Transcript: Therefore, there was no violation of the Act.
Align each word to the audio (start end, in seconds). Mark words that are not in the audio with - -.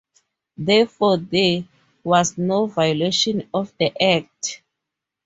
Therefore, 0.57 1.17
there 1.17 1.63
was 2.03 2.35
no 2.35 2.65
violation 2.65 3.47
of 3.53 3.71
the 3.77 3.93
Act. 4.03 4.63